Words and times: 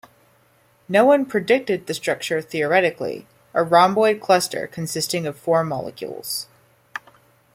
No 0.89 1.05
one 1.05 1.27
predicted 1.27 1.85
the 1.85 1.93
structure 1.93 2.41
theoretically: 2.41 3.27
a 3.53 3.63
rhomboid 3.63 4.19
cluster 4.19 4.65
consisting 4.65 5.27
of 5.27 5.37
four 5.37 5.63
molecules. 5.63 6.47